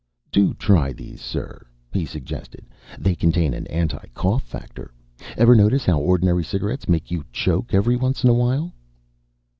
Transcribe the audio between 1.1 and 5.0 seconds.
sir," he suggested. "They contain an anti cough factor.